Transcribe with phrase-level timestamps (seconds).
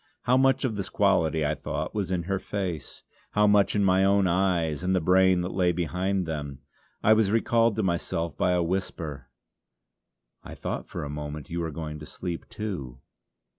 [0.23, 3.03] How much of this quality I thought, was in her face,
[3.33, 6.57] how much in my own eyes and the brain that lay behind them.
[7.03, 9.27] I was recalled to myself by a whisper:
[10.43, 12.99] "I thought for a moment you were going to sleep too.